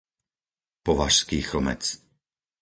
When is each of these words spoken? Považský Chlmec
Považský 0.83 1.37
Chlmec 1.45 1.83